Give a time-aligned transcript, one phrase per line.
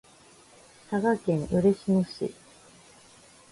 [0.89, 2.33] 佐賀県嬉野市